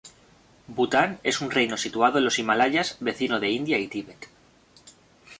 [0.77, 4.29] Bután es un reino situado en los Himalayas vecino de India y Tíbet.